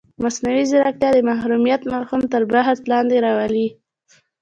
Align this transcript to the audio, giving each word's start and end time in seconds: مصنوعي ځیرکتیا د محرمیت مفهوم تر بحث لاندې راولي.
مصنوعي 0.23 0.63
ځیرکتیا 0.69 1.09
د 1.13 1.19
محرمیت 1.29 1.81
مفهوم 1.93 2.21
تر 2.33 2.41
بحث 2.51 2.77
لاندې 2.91 3.17
راولي. 3.25 3.67